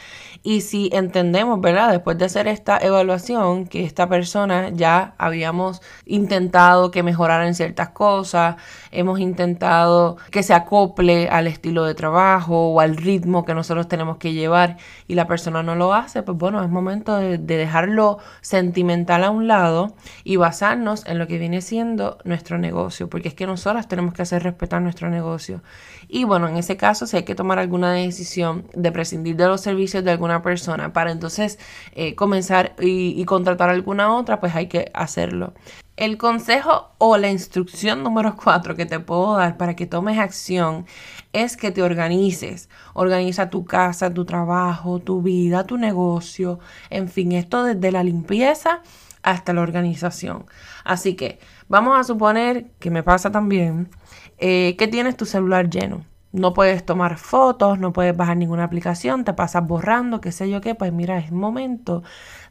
y 0.44 0.60
si 0.60 0.90
entendemos, 0.92 1.60
¿verdad? 1.60 1.90
Después 1.90 2.16
de 2.18 2.26
hacer 2.26 2.46
esta 2.46 2.78
evaluación 2.78 3.66
que 3.66 3.84
esta 3.84 4.08
persona 4.08 4.68
ya 4.70 5.14
habíamos 5.18 5.82
intentado 6.04 6.92
que 6.92 7.02
mejorara 7.02 7.48
en 7.48 7.56
ciertas 7.56 7.88
cosas, 7.88 8.54
hemos 8.92 9.18
intentado 9.18 10.16
que 10.30 10.44
se 10.44 10.54
acople 10.54 11.28
al 11.28 11.48
estilo 11.48 11.84
de 11.84 11.94
trabajo 11.94 12.68
o 12.68 12.80
al 12.80 12.96
ritmo 12.96 13.44
que 13.44 13.54
nosotros 13.54 13.88
tenemos 13.88 14.18
que 14.18 14.32
llevar 14.32 14.76
y 15.08 15.14
la 15.16 15.26
persona 15.26 15.64
no 15.64 15.74
lo 15.74 15.92
hace, 15.94 16.22
pues 16.22 16.38
bueno, 16.38 16.62
es 16.62 16.70
momento 16.70 17.15
de, 17.18 17.38
de 17.38 17.56
dejarlo 17.56 18.18
sentimental 18.40 19.24
a 19.24 19.30
un 19.30 19.48
lado 19.48 19.94
y 20.24 20.36
basarnos 20.36 21.06
en 21.06 21.18
lo 21.18 21.26
que 21.26 21.38
viene 21.38 21.60
siendo 21.60 22.18
nuestro 22.24 22.58
negocio, 22.58 23.08
porque 23.08 23.28
es 23.28 23.34
que 23.34 23.46
nosotras 23.46 23.88
tenemos 23.88 24.14
que 24.14 24.22
hacer 24.22 24.42
respetar 24.42 24.82
nuestro 24.82 25.10
negocio. 25.10 25.62
Y 26.08 26.24
bueno, 26.24 26.48
en 26.48 26.56
ese 26.56 26.76
caso, 26.76 27.06
si 27.06 27.16
hay 27.16 27.24
que 27.24 27.34
tomar 27.34 27.58
alguna 27.58 27.92
decisión 27.92 28.66
de 28.74 28.92
prescindir 28.92 29.36
de 29.36 29.46
los 29.46 29.60
servicios 29.60 30.04
de 30.04 30.10
alguna 30.12 30.42
persona 30.42 30.92
para 30.92 31.10
entonces 31.12 31.58
eh, 31.92 32.14
comenzar 32.14 32.74
y, 32.80 33.20
y 33.20 33.24
contratar 33.24 33.70
alguna 33.70 34.14
otra, 34.14 34.40
pues 34.40 34.54
hay 34.54 34.68
que 34.68 34.90
hacerlo. 34.94 35.52
El 35.96 36.18
consejo 36.18 36.90
o 36.98 37.16
la 37.16 37.30
instrucción 37.30 38.02
número 38.02 38.36
cuatro 38.36 38.76
que 38.76 38.84
te 38.84 39.00
puedo 39.00 39.36
dar 39.36 39.56
para 39.56 39.74
que 39.76 39.86
tomes 39.86 40.18
acción 40.18 40.84
es 41.32 41.56
que 41.56 41.70
te 41.70 41.82
organices. 41.82 42.68
Organiza 42.92 43.48
tu 43.48 43.64
casa, 43.64 44.12
tu 44.12 44.26
trabajo, 44.26 44.98
tu 44.98 45.22
vida, 45.22 45.64
tu 45.64 45.78
negocio, 45.78 46.58
en 46.90 47.08
fin, 47.08 47.32
esto 47.32 47.64
desde 47.64 47.92
la 47.92 48.04
limpieza 48.04 48.82
hasta 49.22 49.54
la 49.54 49.62
organización. 49.62 50.44
Así 50.84 51.14
que 51.16 51.38
vamos 51.66 51.98
a 51.98 52.04
suponer 52.04 52.66
que 52.78 52.90
me 52.90 53.02
pasa 53.02 53.32
también 53.32 53.88
eh, 54.36 54.76
que 54.78 54.88
tienes 54.88 55.16
tu 55.16 55.24
celular 55.24 55.70
lleno. 55.70 56.04
No 56.36 56.52
puedes 56.52 56.84
tomar 56.84 57.16
fotos, 57.16 57.78
no 57.78 57.94
puedes 57.94 58.14
bajar 58.14 58.36
ninguna 58.36 58.64
aplicación, 58.64 59.24
te 59.24 59.32
pasas 59.32 59.66
borrando, 59.66 60.20
qué 60.20 60.32
sé 60.32 60.50
yo 60.50 60.60
qué. 60.60 60.74
Pues 60.74 60.92
mira, 60.92 61.16
es 61.16 61.32
momento 61.32 62.02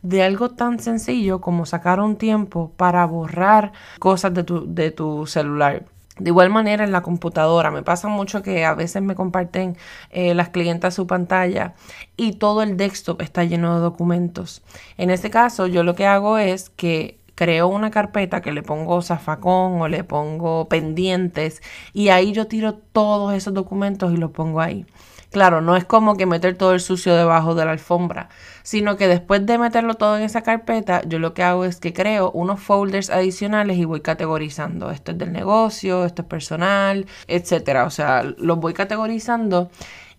de 0.01 0.23
algo 0.23 0.49
tan 0.49 0.79
sencillo 0.79 1.39
como 1.39 1.67
sacar 1.67 1.99
un 1.99 2.15
tiempo 2.15 2.71
para 2.77 3.05
borrar 3.05 3.73
cosas 3.99 4.33
de 4.33 4.43
tu, 4.43 4.73
de 4.73 4.89
tu 4.89 5.27
celular. 5.27 5.85
De 6.17 6.31
igual 6.31 6.49
manera 6.49 6.83
en 6.83 6.91
la 6.91 7.03
computadora, 7.03 7.69
me 7.69 7.83
pasa 7.83 8.07
mucho 8.07 8.41
que 8.41 8.65
a 8.65 8.73
veces 8.73 9.03
me 9.03 9.13
comparten 9.13 9.77
eh, 10.09 10.33
las 10.33 10.49
clientas 10.49 10.95
su 10.95 11.05
pantalla 11.05 11.75
y 12.17 12.33
todo 12.33 12.63
el 12.63 12.77
desktop 12.77 13.21
está 13.21 13.43
lleno 13.43 13.75
de 13.75 13.81
documentos. 13.81 14.63
En 14.97 15.11
este 15.11 15.29
caso 15.29 15.67
yo 15.67 15.83
lo 15.83 15.93
que 15.93 16.07
hago 16.07 16.39
es 16.39 16.71
que 16.71 17.19
creo 17.35 17.67
una 17.67 17.91
carpeta 17.91 18.41
que 18.41 18.51
le 18.51 18.63
pongo 18.63 19.01
zafacón 19.01 19.81
o 19.81 19.87
le 19.87 20.03
pongo 20.03 20.67
pendientes 20.67 21.61
y 21.93 22.09
ahí 22.09 22.31
yo 22.31 22.47
tiro 22.47 22.73
todos 22.73 23.33
esos 23.33 23.53
documentos 23.53 24.13
y 24.13 24.17
los 24.17 24.31
pongo 24.31 24.61
ahí. 24.61 24.85
Claro, 25.31 25.59
no 25.59 25.75
es 25.75 25.83
como 25.83 26.15
que 26.15 26.25
meter 26.25 26.57
todo 26.57 26.73
el 26.73 26.79
sucio 26.79 27.13
debajo 27.13 27.55
de 27.55 27.65
la 27.65 27.71
alfombra, 27.71 28.29
sino 28.63 28.95
que 28.95 29.09
después 29.09 29.45
de 29.45 29.57
meterlo 29.57 29.95
todo 29.95 30.15
en 30.15 30.23
esa 30.23 30.43
carpeta, 30.43 31.01
yo 31.05 31.19
lo 31.19 31.33
que 31.33 31.43
hago 31.43 31.65
es 31.65 31.81
que 31.81 31.91
creo 31.91 32.31
unos 32.31 32.61
folders 32.61 33.09
adicionales 33.09 33.77
y 33.77 33.83
voy 33.83 33.99
categorizando. 33.99 34.91
Esto 34.91 35.11
es 35.11 35.17
del 35.17 35.33
negocio, 35.33 36.05
esto 36.05 36.21
es 36.21 36.27
personal, 36.29 37.05
etcétera. 37.27 37.83
O 37.83 37.89
sea, 37.89 38.23
los 38.23 38.59
voy 38.59 38.73
categorizando 38.73 39.71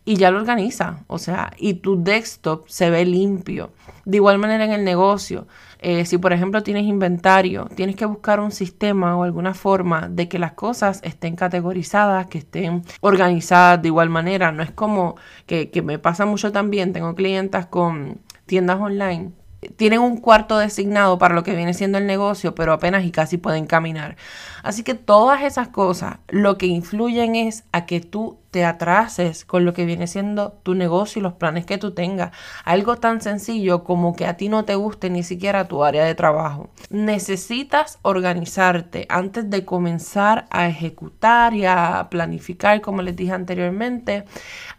y 0.06 0.16
ya 0.16 0.30
lo 0.30 0.38
organiza. 0.38 1.04
O 1.08 1.18
sea, 1.18 1.52
y 1.58 1.74
tu 1.74 2.02
desktop 2.02 2.66
se 2.68 2.88
ve 2.88 3.04
limpio. 3.04 3.72
De 4.06 4.16
igual 4.16 4.38
manera 4.38 4.64
en 4.64 4.72
el 4.72 4.84
negocio. 4.84 5.46
Eh, 5.80 6.06
si 6.06 6.16
por 6.16 6.32
ejemplo 6.32 6.62
tienes 6.62 6.84
inventario, 6.84 7.68
tienes 7.74 7.96
que 7.96 8.06
buscar 8.06 8.40
un 8.40 8.52
sistema 8.52 9.16
o 9.16 9.24
alguna 9.24 9.52
forma 9.52 10.08
de 10.08 10.28
que 10.28 10.38
las 10.38 10.52
cosas 10.52 11.00
estén 11.02 11.36
categorizadas, 11.36 12.28
que 12.28 12.38
estén 12.38 12.82
organizadas 13.00 13.82
de 13.82 13.88
igual 13.88 14.08
manera. 14.08 14.52
No 14.52 14.62
es 14.62 14.70
como 14.70 15.16
que, 15.44 15.70
que 15.70 15.82
me 15.82 15.98
pasa 15.98 16.24
mucho 16.24 16.52
también, 16.52 16.92
tengo 16.92 17.14
clientas 17.14 17.66
con 17.66 18.20
tiendas 18.46 18.80
online 18.80 19.32
tienen 19.76 20.00
un 20.00 20.18
cuarto 20.18 20.58
designado 20.58 21.18
para 21.18 21.34
lo 21.34 21.42
que 21.42 21.56
viene 21.56 21.74
siendo 21.74 21.98
el 21.98 22.06
negocio, 22.06 22.54
pero 22.54 22.72
apenas 22.72 23.04
y 23.04 23.10
casi 23.10 23.38
pueden 23.38 23.66
caminar. 23.66 24.16
Así 24.62 24.82
que 24.82 24.94
todas 24.94 25.42
esas 25.42 25.68
cosas 25.68 26.18
lo 26.28 26.58
que 26.58 26.66
influyen 26.66 27.36
es 27.36 27.64
a 27.72 27.86
que 27.86 28.00
tú 28.00 28.38
te 28.50 28.64
atrases 28.64 29.44
con 29.44 29.64
lo 29.64 29.74
que 29.74 29.84
viene 29.84 30.06
siendo 30.06 30.52
tu 30.62 30.74
negocio 30.74 31.20
y 31.20 31.22
los 31.22 31.34
planes 31.34 31.66
que 31.66 31.78
tú 31.78 31.92
tengas. 31.92 32.32
Algo 32.64 32.96
tan 32.96 33.20
sencillo 33.20 33.84
como 33.84 34.16
que 34.16 34.26
a 34.26 34.36
ti 34.36 34.48
no 34.48 34.64
te 34.64 34.74
guste 34.74 35.10
ni 35.10 35.22
siquiera 35.22 35.68
tu 35.68 35.84
área 35.84 36.04
de 36.04 36.14
trabajo. 36.14 36.70
Necesitas 36.90 37.98
organizarte 38.02 39.06
antes 39.08 39.50
de 39.50 39.64
comenzar 39.64 40.46
a 40.50 40.68
ejecutar 40.68 41.54
y 41.54 41.66
a 41.66 42.08
planificar, 42.10 42.80
como 42.80 43.02
les 43.02 43.16
dije 43.16 43.32
anteriormente, 43.32 44.24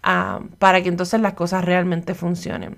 ah, 0.04 0.40
para 0.60 0.82
que 0.82 0.90
entonces 0.90 1.22
las 1.22 1.34
cosas 1.34 1.64
realmente 1.64 2.16
funcionen. 2.16 2.78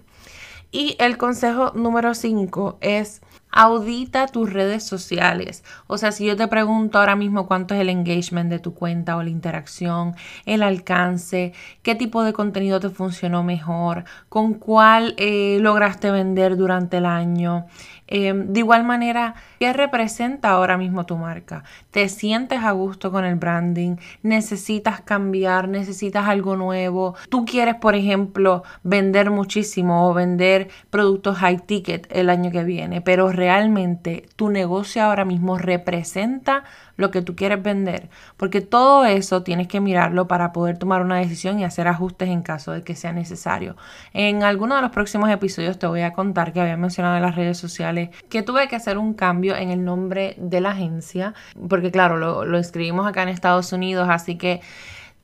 Y 0.71 0.95
el 0.99 1.17
consejo 1.17 1.71
número 1.75 2.13
5 2.13 2.77
es 2.81 3.21
audita 3.51 4.27
tus 4.27 4.53
redes 4.53 4.83
sociales. 4.83 5.63
O 5.87 5.97
sea, 5.97 6.11
si 6.11 6.25
yo 6.25 6.35
te 6.35 6.47
pregunto 6.47 6.99
ahora 6.99 7.15
mismo 7.15 7.47
cuánto 7.47 7.73
es 7.73 7.81
el 7.81 7.89
engagement 7.89 8.49
de 8.49 8.59
tu 8.59 8.73
cuenta 8.73 9.17
o 9.17 9.23
la 9.23 9.29
interacción, 9.29 10.15
el 10.45 10.61
alcance, 10.61 11.53
qué 11.81 11.95
tipo 11.95 12.23
de 12.23 12.33
contenido 12.33 12.79
te 12.79 12.89
funcionó 12.89 13.43
mejor, 13.43 14.03
con 14.29 14.53
cuál 14.53 15.15
eh, 15.17 15.57
lograste 15.61 16.11
vender 16.11 16.57
durante 16.57 16.97
el 16.97 17.05
año, 17.05 17.65
Em, 18.11 18.51
de 18.51 18.61
igual 18.61 18.83
manera, 18.83 19.35
¿qué 19.59 19.71
representa 19.71 20.49
ahora 20.49 20.77
mismo 20.77 21.05
tu 21.05 21.15
marca? 21.15 21.63
¿Te 21.91 22.09
sientes 22.09 22.63
a 22.63 22.71
gusto 22.71 23.11
con 23.11 23.23
el 23.23 23.35
branding? 23.35 23.97
¿Necesitas 24.23 25.01
cambiar? 25.01 25.67
¿Necesitas 25.67 26.27
algo 26.27 26.55
nuevo? 26.55 27.13
¿Tú 27.29 27.45
quieres, 27.45 27.75
por 27.75 27.93
ejemplo, 27.93 28.63
vender 28.81 29.29
muchísimo 29.29 30.09
o 30.09 30.13
vender 30.15 30.69
productos 30.89 31.37
high 31.37 31.59
ticket 31.59 32.07
el 32.09 32.31
año 32.31 32.49
que 32.49 32.63
viene, 32.63 33.01
pero 33.01 33.31
realmente 33.31 34.25
tu 34.35 34.49
negocio 34.49 35.03
ahora 35.03 35.23
mismo 35.23 35.59
representa 35.59 36.63
lo 36.99 37.11
que 37.11 37.21
tú 37.21 37.35
quieres 37.35 37.63
vender, 37.63 38.09
porque 38.35 38.59
todo 38.59 39.05
eso 39.05 39.41
tienes 39.41 39.67
que 39.69 39.79
mirarlo 39.79 40.27
para 40.27 40.51
poder 40.51 40.77
tomar 40.77 41.01
una 41.01 41.17
decisión 41.17 41.57
y 41.57 41.63
hacer 41.63 41.87
ajustes 41.87 42.27
en 42.27 42.41
caso 42.41 42.73
de 42.73 42.83
que 42.83 42.93
sea 42.93 43.13
necesario. 43.13 43.77
En 44.13 44.43
alguno 44.43 44.75
de 44.75 44.81
los 44.81 44.91
próximos 44.91 45.29
episodios 45.29 45.79
te 45.79 45.87
voy 45.87 46.01
a 46.01 46.11
contar 46.11 46.51
que 46.51 46.59
había 46.59 46.75
mencionado 46.75 47.15
en 47.15 47.21
las 47.21 47.35
redes 47.35 47.57
sociales 47.57 48.09
que 48.29 48.43
tuve 48.43 48.67
que 48.67 48.75
hacer 48.75 48.97
un 48.97 49.13
cambio 49.13 49.55
en 49.55 49.71
el 49.71 49.85
nombre 49.85 50.35
de 50.37 50.59
la 50.59 50.71
agencia, 50.71 51.33
porque 51.69 51.89
claro, 51.89 52.17
lo, 52.17 52.43
lo 52.43 52.57
inscribimos 52.57 53.07
acá 53.07 53.23
en 53.23 53.29
Estados 53.29 53.71
Unidos, 53.71 54.09
así 54.09 54.37
que 54.37 54.59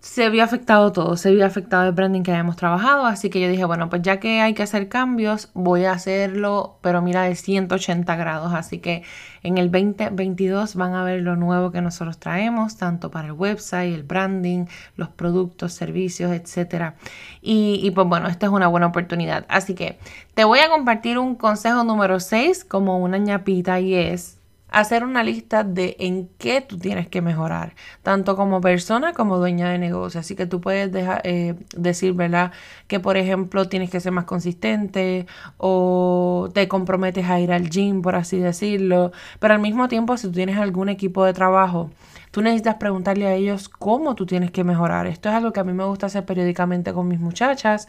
se 0.05 0.29
vio 0.29 0.43
afectado 0.43 0.91
todo, 0.91 1.17
se 1.17 1.31
vio 1.33 1.43
afectado 1.47 1.88
el 1.88 1.91
branding 1.91 2.21
que 2.21 2.29
habíamos 2.29 2.55
trabajado, 2.57 3.07
así 3.07 3.31
que 3.31 3.41
yo 3.41 3.50
dije, 3.50 3.65
bueno, 3.65 3.89
pues 3.89 4.03
ya 4.03 4.19
que 4.19 4.39
hay 4.39 4.53
que 4.53 4.62
hacer 4.62 4.88
cambios, 4.88 5.50
voy 5.55 5.85
a 5.85 5.93
hacerlo, 5.93 6.77
pero 6.81 7.01
mira, 7.01 7.24
de 7.24 7.33
180 7.33 8.15
grados, 8.15 8.53
así 8.53 8.77
que 8.77 9.01
en 9.41 9.57
el 9.57 9.71
2022 9.71 10.75
van 10.75 10.93
a 10.93 11.03
ver 11.03 11.24
lo 11.24 11.35
nuevo 11.35 11.71
que 11.71 11.81
nosotros 11.81 12.19
traemos, 12.19 12.77
tanto 12.77 13.09
para 13.09 13.29
el 13.29 13.33
website, 13.33 13.95
el 13.95 14.03
branding, 14.03 14.65
los 14.95 15.09
productos, 15.09 15.74
servicios, 15.74 16.31
etc. 16.31 16.93
Y, 17.41 17.79
y 17.81 17.89
pues 17.89 18.07
bueno, 18.07 18.27
esta 18.27 18.45
es 18.45 18.51
una 18.51 18.67
buena 18.67 18.85
oportunidad. 18.85 19.47
Así 19.50 19.74
que 19.74 19.97
te 20.35 20.43
voy 20.43 20.59
a 20.59 20.69
compartir 20.69 21.17
un 21.17 21.33
consejo 21.33 21.83
número 21.83 22.19
6 22.19 22.63
como 22.63 23.00
una 23.00 23.17
ñapita 23.17 23.79
y 23.79 23.95
es 23.95 24.38
hacer 24.75 25.05
una 25.05 25.24
lista 25.24 25.63
de 25.63 25.96
en 26.00 26.27
qué 26.38 26.60
tú 26.60 26.77
tienes 26.77 27.08
que 27.08 27.22
mejorar, 27.22 27.75
tanto 28.03 28.36
como 28.36 28.60
persona 28.60 29.13
como 29.13 29.38
dueña 29.38 29.70
de 29.70 29.77
negocio. 29.77 30.20
Así 30.20 30.36
que 30.36 30.46
tú 30.48 30.60
puedes 30.60 30.91
dejar, 30.91 31.22
eh, 31.24 31.55
decir, 31.77 32.12
¿verdad? 32.12 32.51
Que 32.88 33.00
por 33.00 33.15
ejemplo 33.15 33.70
tienes 33.70 33.89
que 33.89 34.01
ser 34.01 34.12
más 34.12 34.25
consistente 34.25 35.27
o 35.58 36.50
te 36.53 36.67
comprometes 36.67 37.25
a 37.29 37.39
ir 37.39 37.53
al 37.53 37.70
gym, 37.70 38.01
por 38.01 38.15
así 38.15 38.38
decirlo. 38.38 39.13
Pero 39.39 39.53
al 39.53 39.62
mismo 39.62 39.88
tiempo, 39.88 40.17
si 40.17 40.27
tú 40.27 40.34
tienes 40.34 40.58
algún 40.58 40.89
equipo 40.89 41.24
de 41.24 41.32
trabajo, 41.32 41.89
tú 42.32 42.41
necesitas 42.41 42.75
preguntarle 42.75 43.27
a 43.27 43.34
ellos 43.34 43.70
cómo 43.70 44.13
tú 44.13 44.25
tienes 44.25 44.51
que 44.51 44.65
mejorar. 44.65 45.08
Esto 45.08 45.29
es 45.29 45.36
algo 45.36 45.53
que 45.53 45.62
a 45.62 45.63
mí 45.63 45.72
me 45.72 45.86
gusta 45.86 46.08
hacer 46.08 46.25
periódicamente 46.25 46.91
con 46.91 47.08
mis 47.08 47.22
muchachas. 47.22 47.88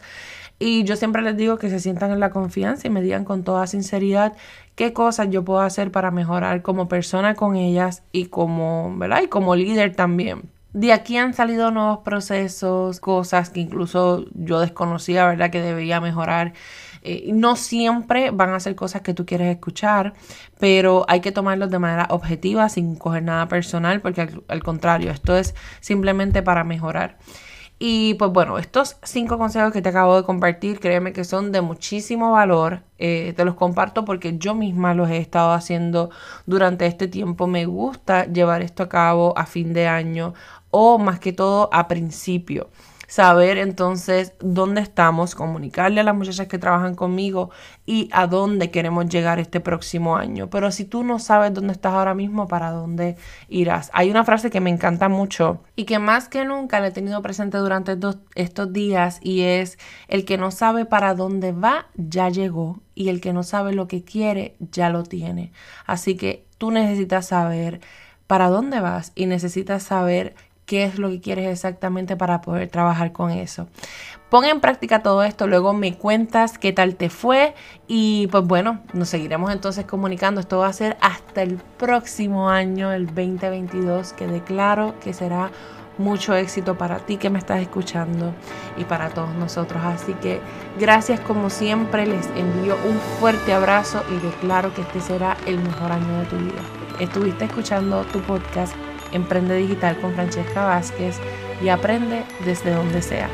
Y 0.59 0.83
yo 0.83 0.95
siempre 0.95 1.21
les 1.21 1.37
digo 1.37 1.57
que 1.57 1.69
se 1.69 1.79
sientan 1.79 2.11
en 2.11 2.19
la 2.19 2.31
confianza 2.31 2.87
y 2.87 2.89
me 2.89 3.01
digan 3.01 3.25
con 3.25 3.43
toda 3.43 3.67
sinceridad 3.67 4.33
qué 4.75 4.91
cosas 4.91 5.29
yo 5.29 5.43
puedo 5.43 5.61
hacer 5.61 5.91
para 5.91 6.11
mejorar 6.11 6.61
como 6.61 6.87
persona 6.87 7.35
con 7.35 7.55
ellas 7.55 8.03
y 8.11 8.25
como, 8.25 8.95
¿verdad? 8.97 9.21
Y 9.23 9.27
como 9.27 9.55
líder 9.55 9.95
también. 9.95 10.49
De 10.73 10.93
aquí 10.93 11.17
han 11.17 11.33
salido 11.33 11.71
nuevos 11.71 11.99
procesos, 11.99 12.99
cosas 12.99 13.49
que 13.49 13.61
incluso 13.61 14.25
yo 14.33 14.59
desconocía, 14.59 15.25
¿verdad? 15.25 15.49
Que 15.49 15.61
debería 15.61 16.01
mejorar. 16.01 16.53
Eh, 17.03 17.31
no 17.33 17.55
siempre 17.55 18.31
van 18.31 18.49
a 18.53 18.59
ser 18.59 18.75
cosas 18.75 19.01
que 19.01 19.13
tú 19.13 19.25
quieres 19.25 19.55
escuchar, 19.55 20.13
pero 20.59 21.05
hay 21.07 21.21
que 21.21 21.31
tomarlos 21.31 21.71
de 21.71 21.79
manera 21.79 22.07
objetiva, 22.09 22.67
sin 22.69 22.95
coger 22.95 23.23
nada 23.23 23.47
personal, 23.47 24.01
porque 24.01 24.29
al 24.47 24.63
contrario, 24.63 25.11
esto 25.11 25.37
es 25.37 25.55
simplemente 25.79 26.43
para 26.43 26.63
mejorar. 26.63 27.17
Y 27.79 28.15
pues 28.15 28.31
bueno, 28.31 28.57
estos 28.57 28.97
cinco 29.03 29.37
consejos 29.37 29.71
que 29.71 29.83
te 29.83 29.89
acabo 29.89 30.15
de 30.15 30.23
compartir, 30.23 30.79
créeme 30.79 31.13
que 31.13 31.23
son 31.23 31.51
de 31.51 31.61
muchísimo 31.61 32.31
valor. 32.31 32.81
Eh, 32.97 33.33
te 33.35 33.45
los 33.45 33.53
comparto 33.53 34.03
porque 34.03 34.37
yo 34.39 34.55
misma 34.55 34.95
los 34.95 35.09
he 35.09 35.17
estado 35.17 35.51
haciendo 35.51 36.09
durante 36.47 36.87
este 36.87 37.07
tiempo. 37.07 37.45
Me 37.45 37.65
gusta 37.65 38.25
llevar 38.25 38.63
esto 38.63 38.83
a 38.83 38.89
cabo 38.89 39.37
a 39.37 39.45
fin 39.45 39.73
de 39.73 39.87
año 39.87 40.33
o 40.71 40.97
más 40.97 41.19
que 41.19 41.33
todo 41.33 41.69
a 41.71 41.87
principio 41.87 42.69
saber 43.07 43.57
entonces 43.57 44.33
dónde 44.39 44.81
estamos, 44.81 45.33
comunicarle 45.33 46.01
a 46.01 46.03
las 46.03 46.15
muchachas 46.15 46.47
que 46.47 46.59
trabajan 46.59 46.93
conmigo 46.93 47.49
y 47.85 48.09
a 48.11 48.27
dónde 48.27 48.69
queremos 48.69 49.07
llegar 49.07 49.39
este 49.39 49.61
próximo 49.61 50.17
año. 50.17 50.49
Pero 50.49 50.71
si 50.71 50.83
tú 50.85 51.03
no 51.03 51.17
sabes 51.17 51.53
dónde 51.53 51.73
estás 51.73 51.93
ahora 51.93 52.13
mismo, 52.13 52.47
¿para 52.47 52.71
dónde 52.71 53.15
irás? 53.47 53.89
Hay 53.93 54.11
una 54.11 54.25
frase 54.25 54.49
que 54.49 54.59
me 54.59 54.69
encanta 54.69 55.07
mucho 55.07 55.63
y 55.75 55.85
que 55.85 55.99
más 55.99 56.27
que 56.27 56.43
nunca 56.43 56.81
la 56.81 56.87
he 56.87 56.91
tenido 56.91 57.21
presente 57.21 57.57
durante 57.57 57.97
estos 58.35 58.73
días 58.73 59.19
y 59.21 59.41
es 59.41 59.79
el 60.09 60.25
que 60.25 60.37
no 60.37 60.51
sabe 60.51 60.85
para 60.85 61.15
dónde 61.15 61.53
va, 61.53 61.87
ya 61.95 62.29
llegó 62.29 62.81
y 62.93 63.07
el 63.07 63.21
que 63.21 63.31
no 63.31 63.43
sabe 63.43 63.73
lo 63.73 63.87
que 63.87 64.03
quiere, 64.03 64.55
ya 64.59 64.89
lo 64.89 65.03
tiene. 65.03 65.53
Así 65.85 66.15
que 66.17 66.45
tú 66.57 66.71
necesitas 66.71 67.27
saber 67.27 67.79
para 68.27 68.49
dónde 68.49 68.81
vas 68.81 69.13
y 69.15 69.25
necesitas 69.25 69.83
saber 69.83 70.35
qué 70.67 70.83
es 70.83 70.99
lo 70.99 71.09
que 71.09 71.21
quieres 71.21 71.47
exactamente 71.47 72.15
para 72.15 72.41
poder 72.41 72.69
trabajar 72.69 73.13
con 73.13 73.31
eso. 73.31 73.67
Pon 74.29 74.43
en 74.43 74.59
práctica 74.59 75.01
todo 75.01 75.23
esto, 75.23 75.47
luego 75.47 75.73
me 75.73 75.97
cuentas 75.97 76.57
qué 76.57 76.73
tal 76.73 76.95
te 76.95 77.09
fue 77.09 77.55
y 77.87 78.27
pues 78.27 78.43
bueno, 78.43 78.81
nos 78.93 79.07
seguiremos 79.07 79.51
entonces 79.51 79.85
comunicando. 79.85 80.41
Esto 80.41 80.59
va 80.59 80.67
a 80.67 80.73
ser 80.73 80.97
hasta 80.99 81.41
el 81.41 81.55
próximo 81.77 82.49
año, 82.49 82.91
el 82.91 83.05
2022, 83.07 84.11
que 84.11 84.27
declaro 84.27 84.93
que 84.99 85.13
será 85.13 85.49
mucho 85.97 86.35
éxito 86.35 86.77
para 86.77 86.99
ti 86.99 87.15
que 87.15 87.29
me 87.29 87.39
estás 87.39 87.61
escuchando 87.61 88.33
y 88.75 88.83
para 88.83 89.09
todos 89.09 89.33
nosotros. 89.35 89.81
Así 89.85 90.13
que 90.15 90.41
gracias 90.77 91.21
como 91.21 91.49
siempre, 91.49 92.05
les 92.05 92.27
envío 92.35 92.75
un 92.85 92.99
fuerte 93.21 93.53
abrazo 93.53 94.03
y 94.11 94.19
declaro 94.19 94.73
que 94.73 94.81
este 94.81 94.99
será 94.99 95.37
el 95.45 95.59
mejor 95.59 95.93
año 95.93 96.19
de 96.19 96.25
tu 96.25 96.35
vida. 96.35 96.61
Estuviste 96.99 97.45
escuchando 97.45 98.03
tu 98.11 98.19
podcast 98.19 98.75
Emprende 99.11 99.55
Digital 99.55 99.97
con 99.99 100.13
Francesca 100.13 100.65
Vázquez 100.65 101.17
y 101.61 101.69
aprende 101.69 102.23
desde 102.45 102.71
donde 102.71 103.01
sea. 103.01 103.29